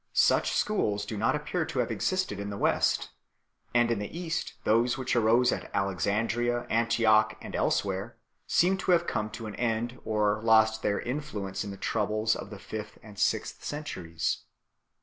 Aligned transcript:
Such 0.13 0.53
schools 0.53 1.05
do 1.05 1.15
not 1.15 1.35
appear 1.35 1.63
to 1.63 1.77
have 1.77 1.91
existed 1.91 2.39
in 2.39 2.49
the 2.49 2.57
West, 2.57 3.11
and 3.71 3.91
in 3.91 3.99
the 3.99 4.17
East 4.17 4.55
those 4.63 4.97
which 4.97 5.15
arose 5.15 5.51
at 5.51 5.69
Alexandria, 5.75 6.61
Antioch, 6.71 7.37
and 7.39 7.55
elsewhere, 7.55 8.17
seem 8.47 8.77
to 8.77 8.93
have 8.93 9.05
come 9.05 9.29
to 9.29 9.45
an 9.45 9.53
end 9.57 9.99
or 10.03 10.41
lost 10.41 10.81
their 10.81 10.99
influence 10.99 11.63
in 11.63 11.69
the 11.69 11.77
troubles 11.77 12.35
of 12.35 12.49
the 12.49 12.57
fifth 12.57 12.97
and 13.03 13.19
sixth 13.19 13.63
centuries. 13.63 14.39